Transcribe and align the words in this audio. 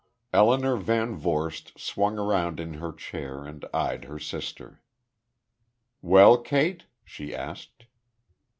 Elinor 0.33 0.77
VanVorst 0.77 1.79
swung 1.79 2.17
around 2.17 2.59
in 2.59 2.73
her 2.73 2.91
chair, 2.91 3.45
and 3.45 3.63
eyed 3.71 4.05
her 4.05 4.17
sister. 4.17 4.81
"Well, 6.01 6.39
Kate?" 6.39 6.87
she 7.05 7.35
asked. 7.35 7.85